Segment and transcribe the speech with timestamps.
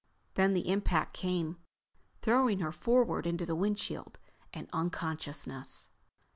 [0.33, 1.57] Then the impact came,
[2.23, 4.17] throwing her forward into the windshield
[4.51, 5.91] and unconsciousness.